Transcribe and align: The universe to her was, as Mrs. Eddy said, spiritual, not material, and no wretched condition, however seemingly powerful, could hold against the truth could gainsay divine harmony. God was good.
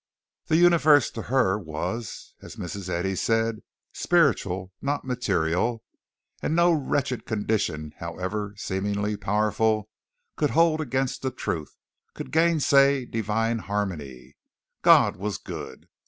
The 0.47 0.57
universe 0.57 1.11
to 1.11 1.21
her 1.29 1.59
was, 1.59 2.33
as 2.41 2.55
Mrs. 2.55 2.89
Eddy 2.89 3.15
said, 3.15 3.59
spiritual, 3.93 4.73
not 4.81 5.05
material, 5.05 5.83
and 6.41 6.55
no 6.55 6.71
wretched 6.71 7.23
condition, 7.27 7.93
however 7.99 8.55
seemingly 8.57 9.15
powerful, 9.15 9.91
could 10.37 10.49
hold 10.57 10.81
against 10.81 11.21
the 11.21 11.29
truth 11.29 11.75
could 12.15 12.31
gainsay 12.31 13.05
divine 13.05 13.59
harmony. 13.59 14.35
God 14.81 15.17
was 15.17 15.37
good. 15.37 15.87